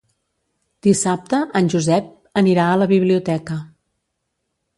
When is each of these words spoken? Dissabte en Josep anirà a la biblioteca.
Dissabte 0.87 1.41
en 1.59 1.69
Josep 1.75 2.07
anirà 2.43 2.65
a 2.71 2.81
la 2.85 2.89
biblioteca. 2.95 3.61